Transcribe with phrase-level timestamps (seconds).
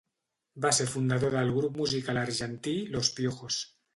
[0.63, 3.63] Va ser fundador del grup musical argentí Los Piojos.